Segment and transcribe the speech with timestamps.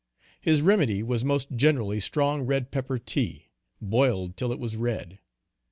[0.41, 5.19] His remedy was most generally strong red pepper tea, boiled till it was red.